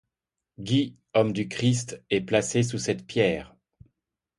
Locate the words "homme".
1.13-1.31